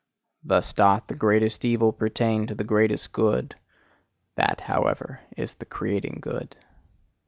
[0.43, 3.53] Thus doth the greatest evil pertain to the greatest good:
[4.33, 6.55] that, however, is the creating good.